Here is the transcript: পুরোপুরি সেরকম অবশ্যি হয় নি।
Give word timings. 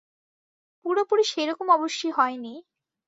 পুরোপুরি 0.85 1.23
সেরকম 1.23 1.67
অবশ্যি 1.69 2.07
হয় 2.11 2.37
নি। 2.37 2.53